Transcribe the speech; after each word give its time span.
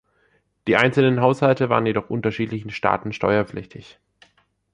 Die 0.65 0.77
einzelnen 0.77 1.21
Haushalte 1.21 1.69
waren 1.69 1.85
jedoch 1.85 2.09
unterschiedlichen 2.09 2.71
Staaten 2.71 3.13
steuerpflichtig. 3.13 3.99